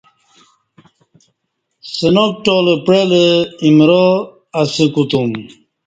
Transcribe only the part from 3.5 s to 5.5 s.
ایمرا اسہ کوتم